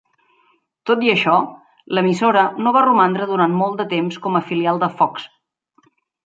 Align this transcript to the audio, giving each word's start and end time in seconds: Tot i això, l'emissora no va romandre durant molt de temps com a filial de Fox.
Tot 0.91 1.03
i 1.07 1.11
això, 1.11 1.35
l'emissora 1.97 2.45
no 2.67 2.73
va 2.77 2.83
romandre 2.87 3.27
durant 3.33 3.55
molt 3.61 3.79
de 3.83 3.87
temps 3.93 4.19
com 4.25 4.41
a 4.41 4.43
filial 4.49 4.83
de 4.87 4.91
Fox. 5.03 5.29